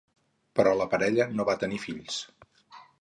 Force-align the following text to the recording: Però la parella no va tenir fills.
Però 0.59 0.71
la 0.79 0.87
parella 0.93 1.27
no 1.35 1.45
va 1.51 1.57
tenir 1.65 1.81
fills. 1.85 2.17